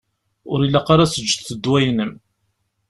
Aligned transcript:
Ur 0.51 0.59
ilaq 0.65 0.87
ara 0.93 1.03
ad 1.05 1.11
teǧǧeḍ 1.11 1.49
ddwa-inem. 1.57 2.13